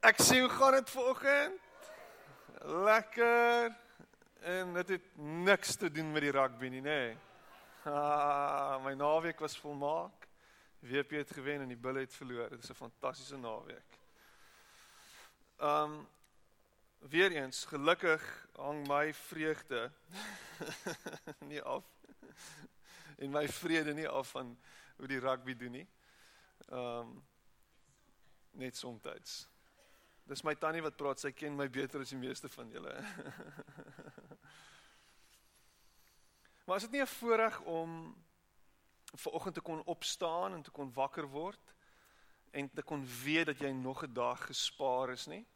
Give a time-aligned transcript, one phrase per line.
[0.00, 1.60] Ek sê hoe gaan dit vanoggend?
[2.62, 3.76] Lekker.
[4.40, 6.84] En dit het niks te doen met die rugby nie, nê.
[6.84, 7.16] Nee.
[7.82, 10.28] Ah, my naweek was volmaak.
[10.78, 12.48] WP het gewen en die Bulls het verloor.
[12.48, 13.98] Dit is 'n fantastiese naweek.
[15.58, 16.08] Um
[16.98, 19.92] weer eens, gelukkig hang my vreugde
[21.50, 21.84] nie af
[23.18, 24.58] en my vrede nie af van
[24.96, 25.88] hoe die rugby doen nie.
[26.70, 27.26] Um
[28.50, 29.48] net soms.
[30.28, 32.92] Dis my tannie wat praat, sy ken my beter as die meeste van julle.
[36.68, 38.12] maar is dit nie 'n voorreg om
[39.14, 41.74] ver oggend te kon opstaan en te kon wakker word
[42.50, 45.46] en te kon weet dat jy nog 'n dag gespaar is nie?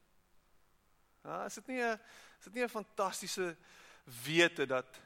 [1.25, 2.01] Ja, is dit nie 'n
[2.39, 3.57] is dit nie 'n fantastiese
[4.25, 5.01] wete dat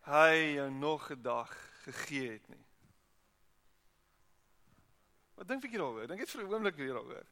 [0.00, 2.64] hy jou nog 'n dag gegee het nie?
[5.34, 6.06] Wat dink ek hieroor?
[6.06, 7.26] Dink jy vir 'n oomblik hieroor?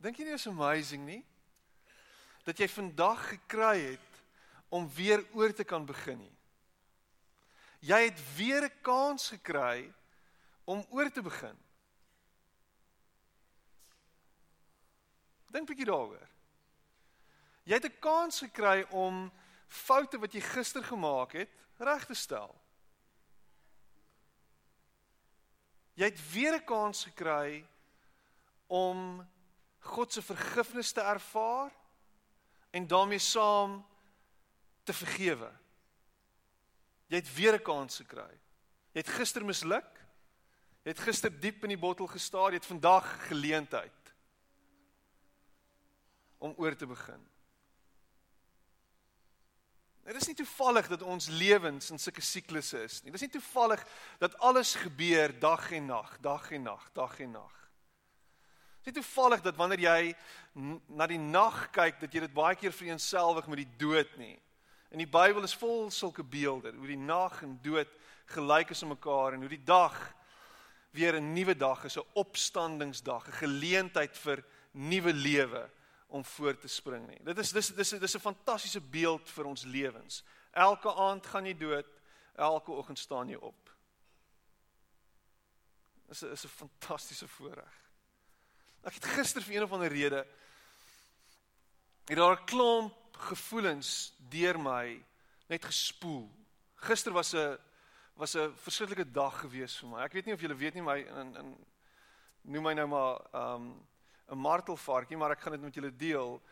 [0.00, 1.20] Dink jy nie is amazing nie?
[2.46, 4.20] Dat jy vandag gekry het
[4.72, 6.36] om weer oor te kan begin nie.
[7.80, 9.92] Jy het weer 'n kans gekry
[10.64, 11.56] om oor te begin.
[15.50, 16.28] Dink bietjie daaroor.
[17.64, 19.32] Jy het 'n kans gekry om
[19.68, 22.54] foute wat jy gister gemaak het reg te stel.
[25.94, 27.66] Jy het weer 'n kans gekry
[28.66, 29.26] om
[29.80, 31.72] God se vergifnis te ervaar
[32.70, 33.86] en daarmee saam
[34.82, 35.50] te vergewe.
[37.06, 38.38] Jy het weer 'n kans gekry.
[38.92, 40.00] Jy het gister misluk.
[40.82, 44.14] Jy het gister diep in die bottel gestaar, jy het vandag geleentheid
[46.40, 47.20] om oor te begin.
[50.08, 53.12] Dit is nie toevallig dat ons lewens in sulke siklusse is nie.
[53.12, 53.84] Dit is nie toevallig
[54.18, 57.59] dat alles gebeur dag en nag, dag en nag, dag en nag.
[58.82, 60.14] Dit is toevallig dat wanneer jy
[60.88, 64.38] na die nag kyk, dat jy dit baie keer vereenselwig met die dood nie.
[64.90, 67.90] En die Bybel is vol sulke beelde, hoe die nag en dood
[68.32, 69.94] gelyk is aan mekaar en hoe die dag
[70.96, 75.70] weer 'n nuwe dag is, 'n opstandingsdag, 'n geleentheid vir nuwe lewe
[76.08, 77.18] om voort te spring nie.
[77.22, 80.24] Dit is dis dis dis 'n fantastiese beeld vir ons lewens.
[80.52, 81.86] Elke aand gaan jy dood,
[82.34, 83.70] elke oggend staan jy op.
[86.08, 87.89] Dis 'n is 'n fantastiese voorreg.
[88.80, 90.24] Ek het gister vir een of ander rede
[92.08, 95.04] het daar 'n klomp gevoelens deur my
[95.48, 96.30] net gespoel.
[96.74, 97.58] Gister was 'n
[98.14, 100.02] was 'n verskriklike dag gewees vir my.
[100.04, 101.66] Ek weet nie of julle weet nie my in in
[102.42, 103.86] noem my nou maar um
[104.30, 106.42] 'n martelvarkie, maar ek gaan dit met julle deel.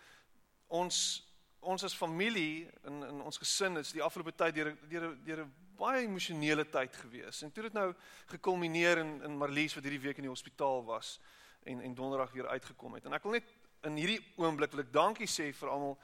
[0.66, 1.24] Ons
[1.60, 5.54] ons as familie in in ons gesin is die afgelope tyd deur deur deur 'n
[5.76, 7.42] baie emosionele tyd gewees.
[7.42, 7.94] En toe dit nou
[8.26, 11.18] gekulmineer in in Marlies wat hierdie week in die hospitaal was
[11.62, 13.04] en en donderdag weer uitgekom het.
[13.04, 13.52] En ek wil net
[13.86, 15.98] in hierdie oomblik wil ek dankie sê vir almal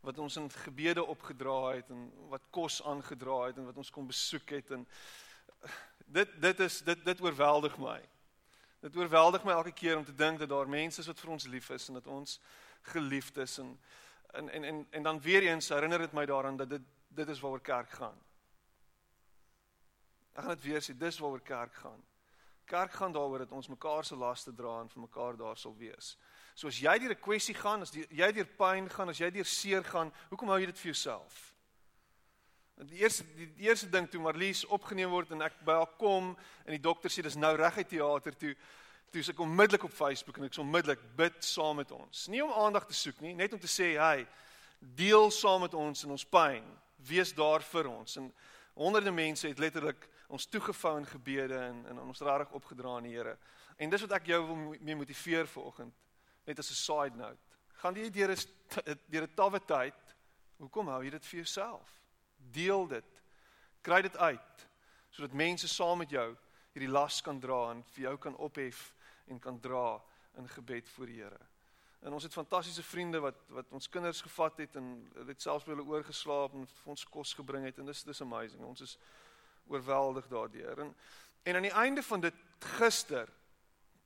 [0.00, 4.06] wat ons in gebede opgedra het en wat kos aangedra het en wat ons kom
[4.08, 4.86] besoek het en
[6.06, 8.00] dit dit is dit dit oorweldig my.
[8.80, 11.46] Dit oorweldig my elke keer om te dink dat daar mense is wat vir ons
[11.46, 12.40] lief is en dat ons
[12.94, 13.76] geliefd is en
[14.32, 17.40] en en en, en dan weer eens herinner dit my daaraan dat dit dit is
[17.40, 18.18] waaroor kerk gaan.
[20.32, 22.02] Ek gaan dit weer sê, dis waaroor kerk gaan.
[22.70, 26.14] Kerk gaan daaroor dat ons mekaar se laste dra en vir mekaar daar sal wees.
[26.54, 29.30] So as jy deur 'n kwessie gaan, as die, jy deur pyn gaan, as jy
[29.30, 31.54] deur seer gaan, hoekom hou jy dit vir jouself?
[32.86, 36.70] Die eerste die, eerste ding toe Marlies opgeneem word en ek by haar kom en
[36.72, 38.54] die dokter sê dis nou reg uit teater toe,
[39.10, 42.28] toe ek onmiddellik op Facebook en ek sê onmiddellik bid saam met ons.
[42.28, 44.26] Nie om aandag te soek nie, net om te sê, "Hey,
[44.78, 46.64] deel saam met ons in ons pyn.
[46.96, 48.32] Wees daar vir ons." En
[48.74, 53.16] honderde mense het letterlik ons toegevou in gebede en en ons regtig opgedra aan die
[53.16, 53.36] Here.
[53.76, 55.94] En dis wat ek jou wil mee motiveer vanoggend,
[56.46, 57.58] net as 'n side note.
[57.82, 60.14] Gaan jy deur 'n deur 'n tawwe tyd,
[60.58, 62.00] hoekom hou jy dit vir jouself?
[62.36, 63.22] Deel dit.
[63.82, 64.66] Kry dit uit
[65.10, 66.36] sodat mense saam met jou
[66.72, 68.94] hierdie las kan dra en vir jou kan ophef
[69.26, 70.00] en kan dra
[70.38, 71.40] in gebed voor die Here.
[72.00, 75.74] En ons het fantastiese vriende wat wat ons kinders gevat het en dit selfs by
[75.74, 78.62] hulle oorgeslaap en vir ons kos gebring het en dis dis amazing.
[78.64, 78.96] Ons is
[79.70, 80.78] oorweldig daardeur.
[80.78, 80.94] En
[81.42, 83.28] en aan die einde van dit gister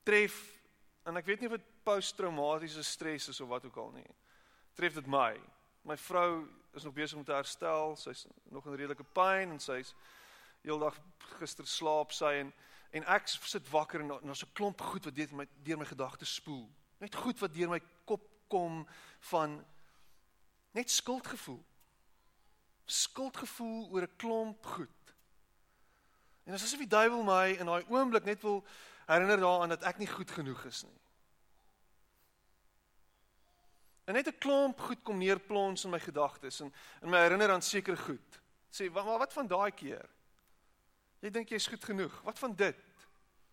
[0.02, 0.36] tref
[1.02, 4.10] en ek weet nie of dit posttraumatiese stres is of wat ook al nie.
[4.74, 5.34] tref dit my.
[5.82, 7.96] My vrou is nog besig om te herstel.
[7.96, 9.94] Sy's nog in redelike pyn en sy's
[10.64, 10.96] heeldag
[11.38, 12.52] gister slaap sy en
[12.94, 16.34] en ek sit wakker en daar's 'n klomp goed wat deur my deur my gedagtes
[16.34, 16.70] spoel.
[16.98, 18.86] Net goed wat deur my kop kom
[19.20, 19.64] van
[20.70, 21.64] net skuldgevoel.
[22.86, 25.03] Skuldgevoel oor 'n klomp goed.
[26.44, 28.64] En dit is asof die duiwel my in daai oomblik net wil
[29.06, 31.00] herinner daaraan dat ek nie goed genoeg is nie.
[34.04, 37.62] En net 'n klomp goed kom neerplons in my gedagtes en in my herinner aan
[37.62, 38.40] sekere goed.
[38.70, 40.08] Sê, maar wat van daai keer?
[41.20, 42.20] Jy dink jy's goed genoeg.
[42.22, 42.76] Wat van dit?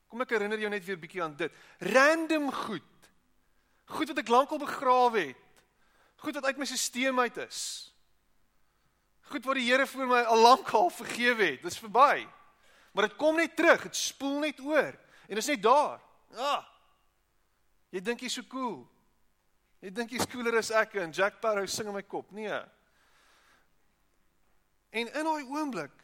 [0.07, 1.51] Kom ek herinner jou net weer bietjie aan dit.
[1.79, 2.83] Random goed.
[3.85, 5.63] Goed wat ek lankal begrawe het.
[6.15, 7.61] Goed wat uit my stelsel uit is.
[9.31, 11.61] Goed wat die Here vir my al lankal vergewe het.
[11.63, 12.27] Dis verby.
[12.91, 13.83] Maar dit kom net terug.
[13.83, 14.97] Dit spoel net oor.
[15.27, 16.01] En dit is net daar.
[16.35, 16.65] Ah.
[17.91, 18.83] Jy dink jy's so cool.
[19.81, 22.31] Jy dink jy's cooler as ek en Jack Sparrow sing in my kop.
[22.35, 22.59] Nee.
[24.91, 25.95] En in daai oomblik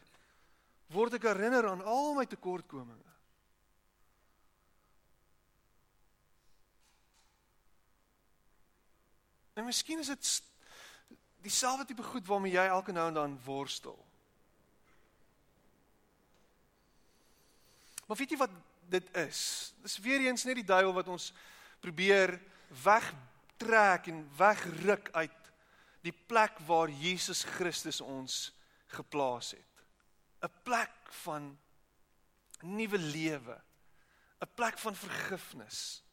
[0.96, 3.04] word ek herinner aan al my tekortkominge.
[9.58, 10.34] En miskien is dit
[11.42, 13.98] dieselfde tipe goed waarmee jy elke nou en dan worstel.
[18.08, 18.54] Maar weet jy wat
[18.88, 19.74] dit is?
[19.84, 21.34] Dis weer eens net die duiwel wat ons
[21.84, 22.38] probeer
[22.84, 23.12] weg
[23.60, 25.52] trek en wegruk uit
[26.06, 28.52] die plek waar Jesus Christus ons
[28.96, 29.74] geplaas het.
[30.42, 30.94] 'n Plek
[31.26, 31.58] van
[32.62, 33.62] nuwe lewe.
[34.42, 36.04] 'n Plek van vergifnis.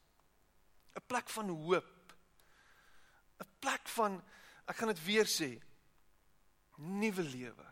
[0.96, 2.14] 'n Plek van hoop.
[3.38, 4.22] 'n Plek van
[4.66, 5.62] ek gaan dit weer sê,
[6.76, 7.66] nuwe lewe.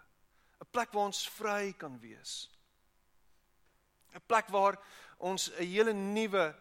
[0.60, 2.50] 'n Plek waar ons vry kan wees.
[4.14, 4.78] 'n Plek waar
[5.18, 6.54] ons 'n hele nuwe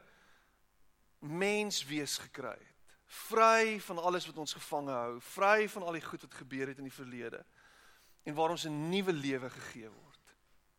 [1.19, 2.71] mens wees gekry het
[3.11, 6.79] vry van alles wat ons gevange hou, vry van al die goed wat gebeur het
[6.79, 7.43] in die verlede
[8.23, 10.35] en waar ons 'n nuwe lewe gegee word.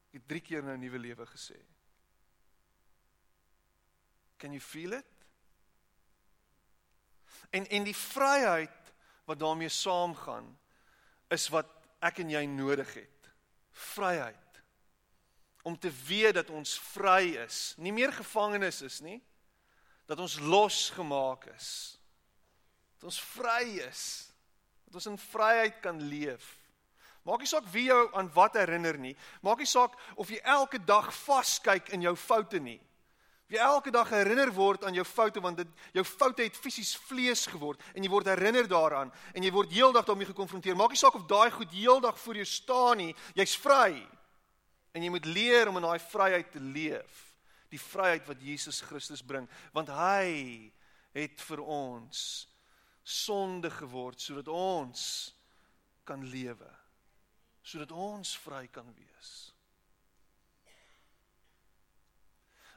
[0.08, 1.60] Ek het 3 keer nou nuwe lewe gesê.
[4.38, 5.06] Can you feel it?
[7.50, 10.58] En en die vryheid wat daarmee saamgaan
[11.28, 11.66] is wat
[12.00, 13.30] ek en jy nodig het.
[13.70, 14.41] Vryheid.
[15.62, 19.20] Om te weet dat ons vry is, nie meer gevangenes is nie,
[20.10, 21.72] dat ons losgemaak is
[23.02, 24.02] dat ons vry is,
[24.86, 26.52] dat ons in vryheid kan leef.
[27.26, 29.16] Maak nie saak wie jou aan wat herinner nie.
[29.42, 32.78] Maak nie saak of jy elke dag vaskyk in jou foute nie.
[33.50, 36.94] Of jy elke dag herinner word aan jou foute want dit jou foute het fisies
[37.08, 40.78] vlees geword en jy word herinner daaraan en jy word heeldag daarmee gekonfronteer.
[40.78, 43.10] Maak nie saak of daai goed heeldag voor jou staan nie.
[43.34, 43.98] Jy's vry.
[44.92, 47.20] En jy moet leer om in daai vryheid te leef.
[47.72, 50.72] Die vryheid wat Jesus Christus bring want hy
[51.16, 52.20] het vir ons
[53.02, 55.02] sonde geword sodat ons
[56.04, 56.68] kan lewe.
[57.62, 59.32] Sodat ons vry kan wees.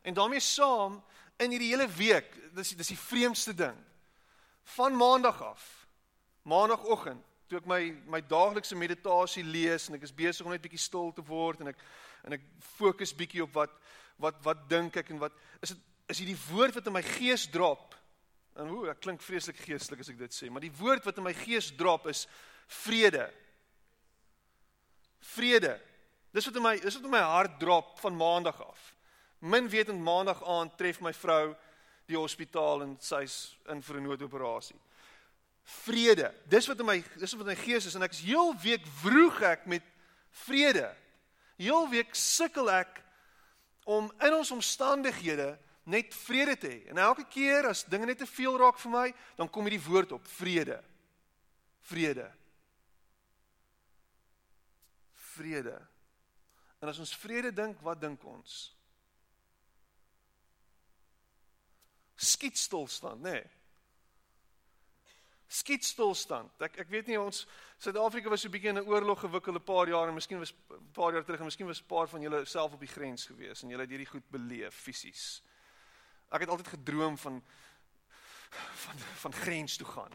[0.06, 1.00] En daarmee saam
[1.42, 3.78] in hierdie hele week, dis dis die vreemdste ding.
[4.76, 5.64] Van maandag af,
[6.42, 10.82] maandagooggend, toe ek my my daaglikse meditasie lees en ek is besig om net bietjie
[10.82, 11.84] stil te word en ek
[12.26, 12.48] en ek
[12.78, 13.76] fokus bietjie op wat
[14.18, 17.48] wat wat dink ek en wat is dit is hierdie woord wat in my gees
[17.50, 17.96] drop
[18.56, 21.28] En hoe, ek klink vreeslik geestelik as ek dit sê, maar die woord wat in
[21.28, 22.24] my gees drop is
[22.86, 23.26] vrede.
[25.36, 25.74] Vrede.
[26.36, 28.94] Dis wat in my dis wat in my hart drop van maandag af.
[29.44, 31.52] Min wetend maandag aand tref my vrou
[32.08, 34.80] die hospitaal en sy's in vir 'n noodoperasie.
[35.66, 36.30] Vrede.
[36.46, 38.86] Dis wat in my dis wat in my gees is en ek is heel week
[39.02, 39.86] vroeg ek met
[40.46, 40.92] vrede.
[41.58, 43.02] Heel week sukkel ek
[43.90, 45.56] om in ons omstandighede
[45.90, 46.78] net vrede te hê.
[46.90, 49.08] En elke keer as dinge net te veel raak vir my,
[49.38, 50.80] dan kom hierdie woord op, vrede.
[51.86, 52.26] Vrede.
[55.36, 55.76] Vrede.
[56.82, 58.56] En as ons vrede dink, wat dink ons?
[62.16, 63.38] Skietstilstand, nê?
[63.40, 63.55] Nee.
[65.48, 66.62] Skietstilstand.
[66.66, 67.46] Ek ek weet nie ons
[67.78, 70.54] Suid-Afrika was so 'n bietjie in 'n oorlog gewikkeld 'n paar jaar en miskien was
[70.54, 73.26] 'n paar jaar terug en miskien was 'n paar van julle self op die grens
[73.26, 75.42] gewees en julle het hierdie goed beleef fisies.
[76.32, 77.44] Ek het altyd gedroom van
[78.74, 80.12] van van grens toe gaan.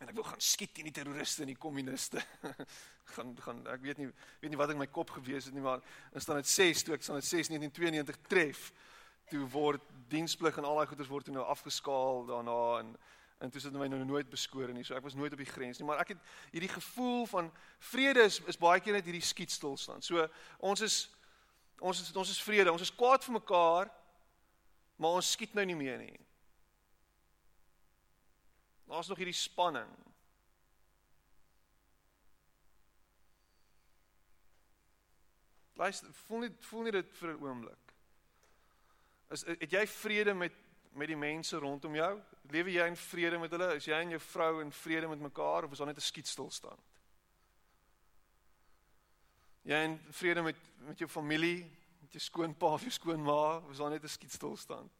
[0.00, 2.22] En ek wou gaan skiet teen die terroriste en die kommuniste.
[3.14, 4.08] gaan gaan ek weet nie
[4.40, 5.80] weet nie wat in my kop gewees het nie, maar
[6.12, 8.72] in staan dit 6 toe ek staan dit 6 1992 tref
[9.30, 12.96] toe word diensplig en al daai goeders word toe nou afgeskaal daarna en
[13.42, 14.84] en toe sit my nou nooit beskore nie.
[14.86, 16.20] So ek was nooit op die grens nie, maar ek het
[16.52, 17.50] hierdie gevoel van
[17.90, 20.06] vrede is is baie keer net hierdie skietstilstand.
[20.06, 20.28] So
[20.62, 20.98] ons is
[21.82, 22.70] ons is ons is vrede.
[22.70, 23.90] Ons is kwaad vir mekaar,
[24.96, 26.20] maar ons skiet nou nie meer nie.
[28.86, 29.90] Daar's nog hierdie spanning.
[35.82, 37.94] Luister, voel nie voel nie dit vir 'n oomblik.
[39.34, 40.52] Is het jy vrede met
[40.94, 42.12] met die mense rondom jou?
[42.52, 43.74] Lewe jy in vrede met hulle?
[43.76, 46.80] Is jy en jou vrou in vrede met mekaar of is daar net 'n skietstilstand?
[49.62, 50.56] Jy in vrede met
[50.86, 51.70] met jou familie,
[52.00, 54.92] met jou skoonpa of jou skoonma, of is daar net 'n skietstilstand?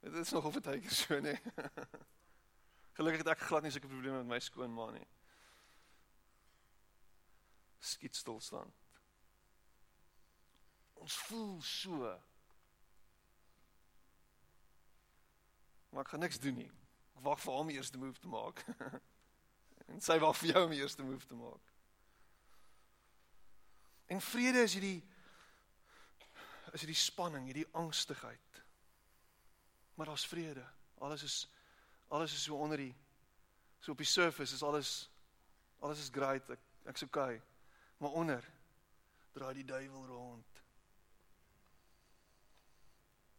[0.00, 1.36] Dit is nog of dit hyker so nê.
[2.96, 5.06] Gelukkig het ek glad nie sulke probleme met my skoonma nie.
[7.78, 8.74] Skietstilstand.
[11.02, 12.10] Ons voel so
[15.92, 16.70] Maar ek gaan niks doen nie.
[17.18, 18.62] Ek wag vir hom eers die move te maak.
[19.92, 21.72] en sy wag vir jou om eers die move te maak.
[24.08, 25.00] En vrede is hierdie
[26.72, 28.60] is hierdie spanning, hierdie angstigheid.
[30.00, 30.64] Maar daar's vrede.
[31.04, 31.36] Alles is
[32.08, 32.94] alles is so onder die
[33.80, 35.10] so op die surface is alles
[35.84, 36.48] alles is great.
[36.56, 37.36] Ek ek's okay.
[38.00, 38.48] Maar onder
[39.36, 40.64] draai die duiwel rond.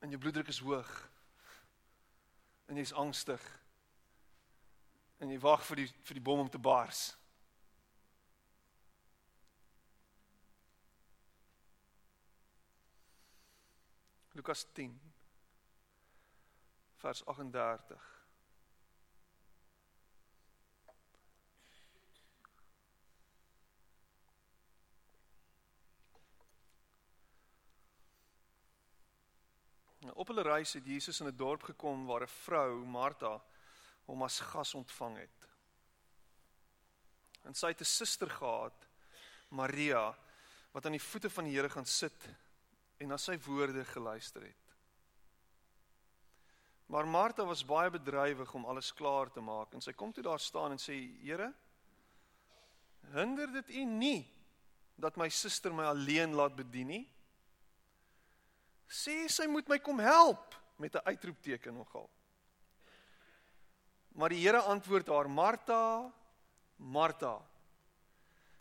[0.05, 0.93] En jou bloeddruk is hoog
[2.65, 3.43] en jy's angstig.
[5.19, 7.11] En jy wag vir die vir die bom om te bars.
[14.33, 14.95] Lukas 10
[17.03, 18.22] vers 38
[30.23, 33.41] Op hulle reis het Jesus in 'n dorp gekom waar 'n vrou, Martha,
[34.05, 35.47] hom as gas ontvang het.
[37.43, 38.87] En sy het 'n suster gehad,
[39.49, 40.17] Maria,
[40.71, 42.29] wat aan die voete van die Here gaan sit
[42.97, 44.75] en na sy woorde geluister het.
[46.85, 50.39] Maar Martha was baie bedrywig om alles klaar te maak en sy kom toe daar
[50.39, 51.53] staan en sê: "Here,
[53.11, 54.27] hinder dit U nie
[54.95, 57.12] dat my suster my alleen laat bedien nie?"
[58.93, 62.09] Sê sy moet my kom help met 'n uitroepteken nogal.
[64.13, 66.11] Maar die Here antwoord haar: Martha,
[66.77, 67.41] Martha.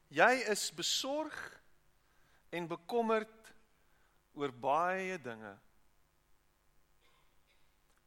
[0.09, 1.61] Jy is besorg
[2.51, 3.53] en bekommerd
[4.35, 5.59] oor baie dinge.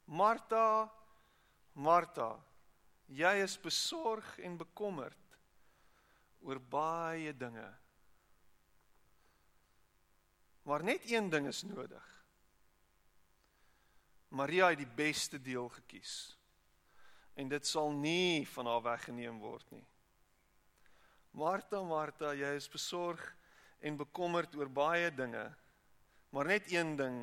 [0.04, 0.90] Martha,
[1.72, 2.36] Martha.
[3.06, 5.38] Jy is besorg en bekommerd
[6.42, 7.66] oor baie dinge.
[10.62, 12.15] Maar net een ding is nodig.
[14.36, 16.36] Maria het die beste deel gekies.
[17.36, 19.84] En dit sal nie van haar weggeneem word nie.
[21.36, 23.20] Martha, Martha, jy is besorg
[23.84, 25.44] en bekommerd oor baie dinge,
[26.32, 27.18] maar net een ding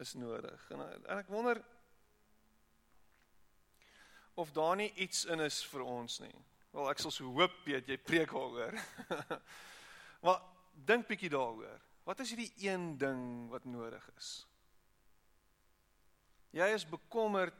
[0.00, 0.70] is nodig.
[0.72, 1.60] En, en ek wonder
[4.34, 6.34] of daar nie iets in is vir ons nie.
[6.74, 8.74] Wel, ek sal so hoop weet jy preek daaroor.
[10.24, 10.40] maar
[10.88, 11.78] dink bietjie daaroor.
[12.08, 14.32] Wat is hierdie een ding wat nodig is?
[16.54, 17.56] Jy is bekommerd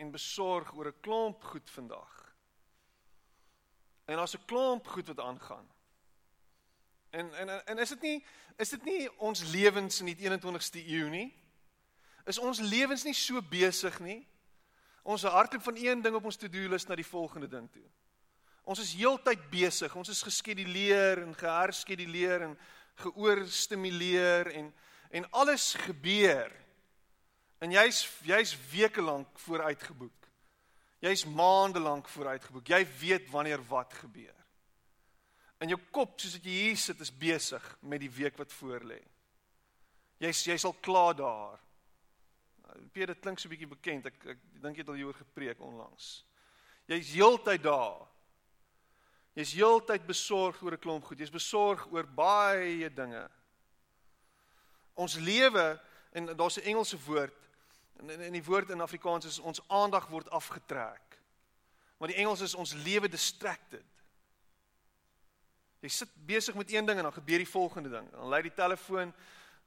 [0.00, 2.12] en besorg oor 'n klomp goed vandag.
[4.04, 5.68] En daar's 'n klomp goed wat aangaan.
[7.10, 8.24] En en en is dit nie
[8.56, 11.34] is dit nie ons lewens in die 21ste eeu nie?
[12.24, 14.26] Is ons lewens nie so besig nie?
[15.02, 17.86] Ons hardloop van een ding op ons to-do lys na die volgende ding toe.
[18.64, 19.94] Ons is heeltyd besig.
[19.94, 22.58] Ons is geskeduleer en geherskeduleer en
[22.94, 24.74] geoorstimuleer en
[25.10, 26.65] en alles gebeur.
[27.58, 30.28] En jy's jy's weke lank vooruitgeboek.
[31.04, 32.68] Jy's maande lank vooruitgeboek.
[32.68, 34.34] Jy weet wanneer wat gebeur.
[35.64, 39.00] In jou kop, soos wat jy hier sit, is besig met die week wat voorlê.
[40.20, 41.62] Jy's jy's al klaar daar.
[42.92, 44.06] Peter, dit klink so 'n bietjie bekend.
[44.06, 46.24] Ek ek dink jy het al hieroor gepreek onlangs.
[46.86, 48.06] Jy's heeltyd daar.
[49.34, 51.18] Jy's heeltyd besorg oor 'n klomp goed.
[51.18, 53.30] Jy's besorg oor baie dinge.
[54.94, 55.80] Ons lewe
[56.12, 57.45] en daar's 'n Engelse woord
[57.96, 61.18] En in die woord in Afrikaans is ons aandag word afgetrek.
[61.96, 63.84] Maar die Engels is ons lewe distracted.
[65.80, 68.10] Jy sit besig met een ding en dan gebeur die volgende ding.
[68.10, 69.12] Dan lei die telefoon,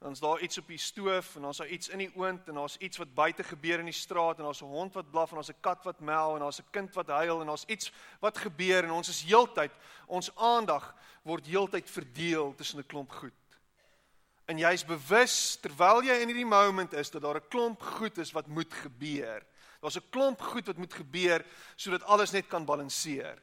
[0.00, 2.76] dan's daar iets op die stoof en dan's daar iets in die oond en daar's
[2.80, 5.50] iets wat buite gebeur in die straat en daar's 'n hond wat blaf en daar's
[5.50, 8.84] 'n kat wat mel en daar's 'n kind wat huil en daar's iets wat gebeur
[8.84, 9.72] en ons is heeltyd
[10.06, 13.32] ons aandag word heeltyd verdeel tussen 'n klomp goed
[14.50, 18.32] en jy's bewus terwyl jy in hierdie moment is dat daar 'n klomp goed is
[18.34, 19.46] wat moet gebeur.
[19.80, 21.44] Daar's 'n klomp goed wat moet gebeur
[21.76, 23.38] sodat alles net kan balanseer.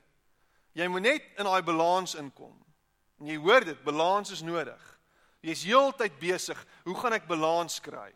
[0.73, 2.65] Jy moet net in daai balans inkom.
[3.19, 4.99] En jy hoor dit, balans is nodig.
[5.41, 8.13] Jy's heeltyd besig, hoe gaan ek balans kry?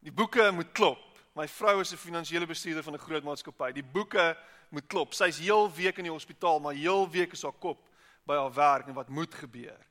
[0.00, 1.18] Die boeke moet klop.
[1.34, 3.72] My vrou is 'n finansiële bestuurder van 'n groot maatskappy.
[3.72, 4.36] Die boeke
[4.70, 5.14] moet klop.
[5.14, 7.88] Sy's heel week in die hospitaal, maar heel week is haar kop
[8.26, 9.89] by haar werk en wat moet gebeur.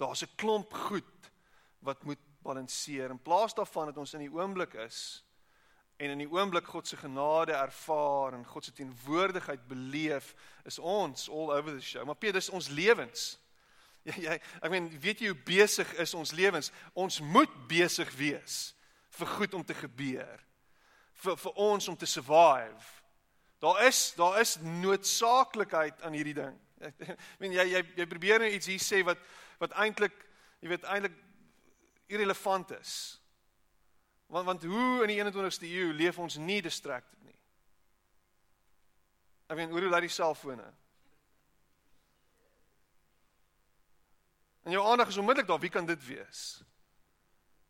[0.00, 1.30] Daar's 'n klomp goed
[1.78, 3.10] wat moet balanseer.
[3.10, 5.24] In plaas daarvan dat ons in die oomblik is
[5.96, 11.28] en in die oomblik God se genade ervaar en God se teenwoordigheid beleef, is ons
[11.28, 12.04] all over the show.
[12.04, 13.38] Maar Peter, dis ons lewens.
[14.02, 16.70] Ja, jy, ek meen, weet jy hoe besig is ons lewens?
[16.96, 18.74] Ons moet besig wees
[19.18, 20.40] vir goed om te gebeur.
[21.20, 22.86] Vir vir ons om te survive.
[23.60, 26.56] Daar is daar is noodsaaklikheid aan hierdie ding.
[26.88, 29.20] Ek meen jy jy jy probeer net iets hier sê wat
[29.60, 30.16] wat eintlik
[30.60, 31.16] jy weet eintlik
[32.10, 32.94] irrelevant is.
[34.30, 37.36] Want want hoe in die 21ste eeu leef ons nie distracted nie.
[39.50, 40.66] Ek meen hoe laat die selfone?
[44.68, 46.60] En jou aandag is onmiddellik daar, wie kan dit wees?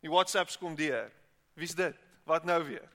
[0.03, 1.11] Die WhatsApps kom deur.
[1.57, 1.97] Wie's dit?
[2.27, 2.89] Wat nou weer?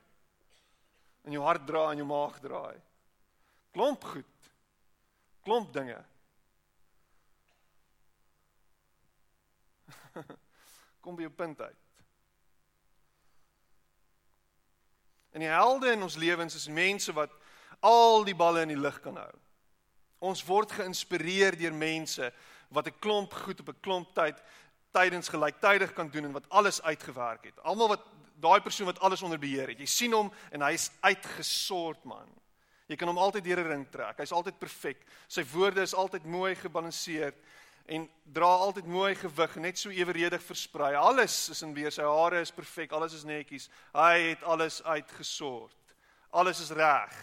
[1.27, 2.77] In jou hart draai en jou maag draai.
[3.75, 4.51] Klomp goed.
[5.43, 5.99] Klomp dinge.
[11.03, 11.83] Kom by jou punt uit.
[15.37, 17.33] En die helde in ons lewens is mense wat
[17.85, 19.33] al die balle in die lug kan hou.
[20.25, 22.31] Ons word geïnspireer deur mense
[22.73, 24.41] wat 'n klomp goed op 'n klomp tyd
[24.97, 27.61] tydens gelyktydig kan doen en wat alles uitgewerk het.
[27.63, 28.05] Almal wat
[28.41, 29.79] daai persoon wat alles onder beheer het.
[29.79, 32.29] Jy sien hom en hy's uitgesort man.
[32.87, 34.19] Jy kan hom altyd deur 'n ring trek.
[34.19, 35.05] Hy's altyd perfek.
[35.29, 37.37] Sy woorde is altyd mooi gebalanseerd
[37.87, 40.95] en dra altyd mooi gewig, net so eweredig versprei.
[40.99, 41.93] Alles is in weer.
[41.95, 43.69] Sy hare is perfek, alles is netjies.
[43.95, 45.95] Hy het alles uitgesort.
[46.35, 47.15] Alles is reg.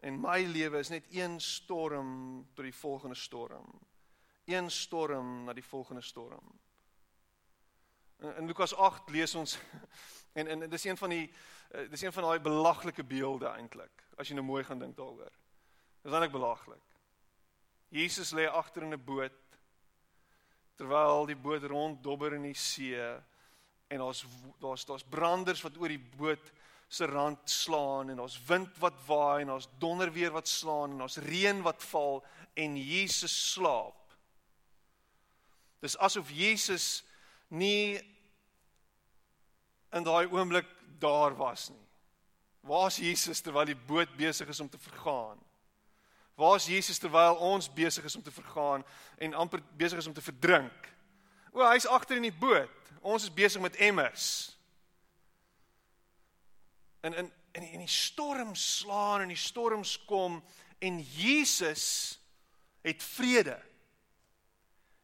[0.00, 3.72] En my lewe is net een storm tot die volgende storm.
[4.44, 6.52] Een storm na die volgende storm.
[8.18, 9.58] In, in Lukas 8 lees ons
[10.38, 11.24] en en dis een van die
[11.70, 15.34] eh, dis een van daai belaglike beelde eintlik as jy nou mooi gaan dink daaroor.
[16.02, 16.87] Dis eintlik belaglik.
[17.88, 19.32] Jesus lê agter in 'n boot
[20.76, 22.94] terwyl die boot ronddobber in die see
[23.88, 24.24] en daar's
[24.60, 26.52] daar's daar's branders wat oor die boot
[26.88, 30.98] se rand slaan en daar's wind wat waai en daar's donder weer wat slaan en
[30.98, 32.24] daar's reën wat val
[32.54, 33.96] en Jesus slaap.
[35.80, 37.04] Dis asof Jesus
[37.48, 38.00] nie
[39.92, 40.66] in daai oomblik
[40.98, 41.86] daar was nie.
[42.60, 45.38] Waar's Jesus terwyl die boot besig is om te vergaan?
[46.38, 48.84] Waar's Jesus terwyl ons besig is om te vergaan
[49.18, 50.92] en amper besig is om te verdrink?
[51.50, 52.92] O, hy's agter in die boot.
[53.02, 54.54] Ons is besig met emmers.
[57.02, 60.38] En in en in die storm slaan en die storms kom
[60.78, 62.18] en Jesus
[62.86, 63.56] het vrede.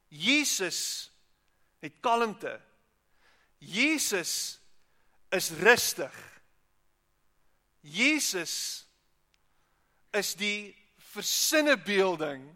[0.09, 1.11] Jesus
[1.83, 2.61] het kalmte.
[3.59, 4.61] Jesus
[5.35, 6.15] is rustig.
[7.81, 8.85] Jesus
[10.15, 10.84] is die
[11.15, 12.49] versinnebeelding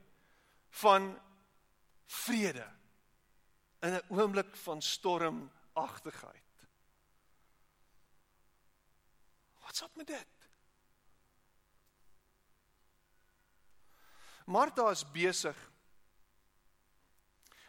[0.83, 1.13] van
[2.07, 2.67] vrede
[3.81, 6.45] in 'n oomblik van stormagtigheid.
[9.63, 10.27] Wat's op met dit?
[14.45, 15.57] Martha is besig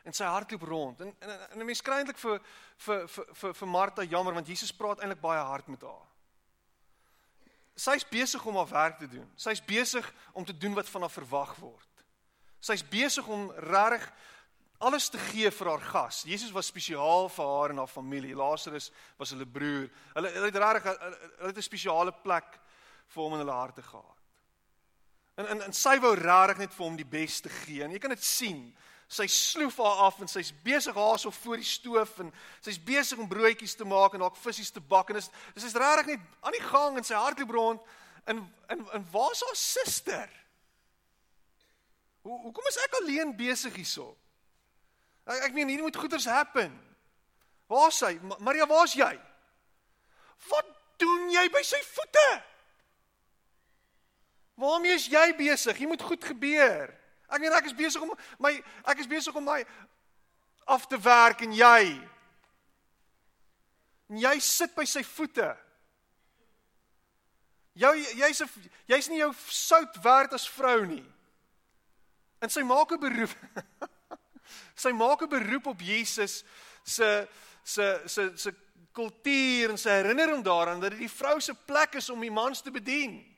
[0.04, 1.02] en sy hardloop rond.
[1.02, 2.41] En en, en 'n mens kry eintlik vir
[2.78, 6.08] vir vir vir Martha jammer want Jesus praat eintlik baie hard met haar.
[7.79, 9.27] Sy's besig om haar werk te doen.
[9.39, 12.03] Sy's besig om te doen wat van haar verwag word.
[12.59, 14.09] Sy's besig om regtig
[14.79, 16.23] alles te gee vir haar gas.
[16.27, 18.35] Jesus was spesiaal vir haar en haar familie.
[18.35, 19.87] Lazarus was hulle broer.
[20.15, 22.59] Hulle hulle het regtig hulle het 'n spesiale plek
[23.07, 24.17] vir hom in hulle harte gehad.
[25.35, 27.83] En en en sy wou regtig net vir hom die beste gee.
[27.83, 28.75] En jy kan dit sien
[29.10, 32.30] sy sloef haar af en sy's besig haarsop voor die stoof en
[32.62, 35.78] sy's besig om broodjies te maak en dalk visse te bak en is dis is
[35.82, 37.88] regtig net aan die gang en sy hardloop rond
[38.30, 40.30] en en en waar's haar suster?
[42.22, 44.12] Hoe hoekom is ek alleen besig hierso?
[45.26, 46.76] Ek ek meen hier moet goeders happen.
[47.69, 48.13] Waar's sy?
[48.38, 49.12] Maria, waar's jy?
[50.50, 50.69] Wat
[51.02, 52.30] doen jy by sy voete?
[54.60, 55.78] Waarmee is jy besig?
[55.78, 56.98] Hier moet goed gebeur.
[57.29, 58.53] Ek meen ek is besig om my
[58.85, 59.65] ek is besig om my
[60.69, 61.83] af te werk en jy
[64.09, 65.49] en jy sit by sy voete.
[67.77, 68.49] Jou jy's 'n
[68.87, 71.05] jy's nie jou sout werd as vrou nie.
[72.41, 73.35] En sy maak 'n beroep.
[74.83, 76.43] sy maak 'n beroep op Jesus
[76.83, 77.27] se
[77.63, 78.51] se se se
[78.91, 82.31] kultuur en sy herinner hom daaraan dat dit die vrou se plek is om die
[82.31, 83.28] mans te bedien.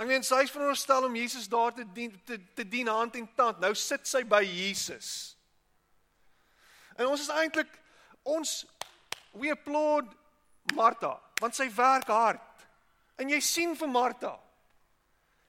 [0.00, 3.26] Ek meen sy is veronderstel om Jesus daar te dien te, te dien hand en
[3.36, 3.60] tand.
[3.60, 5.10] Nou sit sy by Jesus.
[6.96, 7.74] En ons is eintlik
[8.24, 8.62] ons
[9.32, 10.08] We applaud
[10.74, 12.64] Martha want sy werk hard.
[13.20, 14.34] En jy sien vir Martha.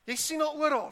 [0.07, 0.91] Jy sien haar oral.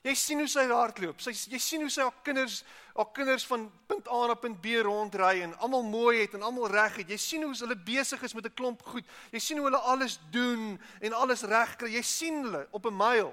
[0.00, 1.20] Jy sien hoe sy hardloop.
[1.20, 2.62] Sy jy sien hoe sy haar kinders
[2.94, 6.70] haar kinders van punt A na punt B rondry en almal mooi het en almal
[6.72, 7.12] reg het.
[7.12, 9.04] Jy sien hoe hulle besig is met 'n klomp goed.
[9.32, 11.88] Jy sien hoe hulle alles doen en alles reg kry.
[11.88, 13.32] Jy sien hulle op 'n myl.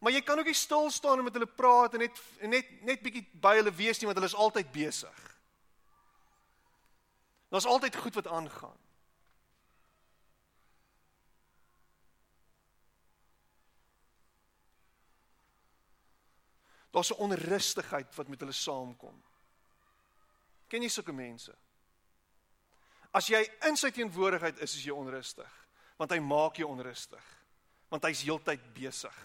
[0.00, 3.02] Maar jy kan ook nie stil staan en met hulle praat en net net net
[3.02, 5.36] bietjie by hulle wees nie want hulle is altyd besig.
[7.50, 8.78] Daar's altyd goed wat aangaan.
[16.90, 19.22] Daar's 'n onrustigheid wat met hulle saamkom.
[20.68, 21.54] Ken jy sulke mense?
[23.10, 25.50] As jy in sy teenwoordigheid is, is jy onrustig,
[25.98, 27.24] want hy maak jou onrustig,
[27.88, 29.16] want hy's heeltyd besig.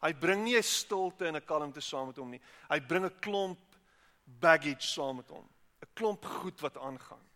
[0.00, 2.40] Hy bring nie 'n stilte en 'n kalmte saam met hom nie.
[2.70, 3.58] Hy bring 'n klomp
[4.24, 5.48] baggage saam met hom,
[5.82, 7.26] 'n klomp goed wat aangaan.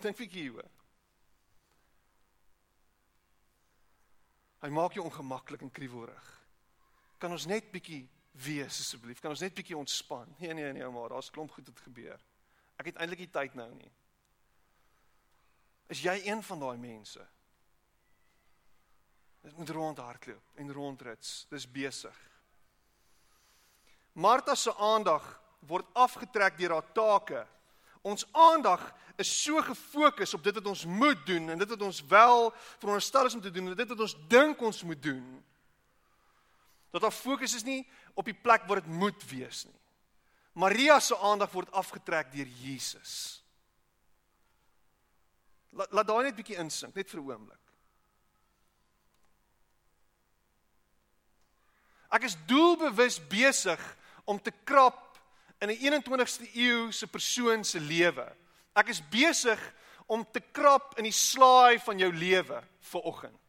[0.00, 0.75] Dink vir hieroor.
[4.66, 6.30] Hy maak jou ongemaklik en kriewelrig.
[7.22, 8.00] Kan ons net bietjie
[8.42, 9.20] wees asseblief?
[9.22, 10.26] Kan ons net bietjie ontspan?
[10.40, 12.24] Nee nee nee, maar daar's klomp goed wat gebeur.
[12.74, 13.92] Ek het eintlik nie tyd nou nie.
[15.94, 17.22] Is jy een van daai mense?
[19.46, 21.44] Dit moet rondhardloop en rondrits.
[21.54, 22.18] Dis besig.
[24.18, 25.22] Martha se aandag
[25.70, 27.46] word afgetrek deur haar take.
[28.06, 28.84] Ons aandag
[29.18, 33.26] is so gefokus op dit wat ons moet doen en dit wat ons wel veronderstel
[33.26, 35.24] is om te doen en dit wat ons dink ons moet doen.
[36.94, 37.82] Dat haar fokus is nie
[38.14, 39.80] op die plek waar dit moet wees nie.
[40.56, 43.42] Maria se aandag word afgetrek deur Jesus.
[45.76, 47.64] Laat laat daai net bietjie insink, net vir 'n oomblik.
[52.10, 53.82] Ek is doelbewus besig
[54.24, 55.05] om te krap
[55.60, 58.36] in 'n 21ste eeu se persoon se lewe.
[58.74, 59.60] Ek is besig
[60.06, 63.40] om te krap in die slaai van jou lewe vir oggend.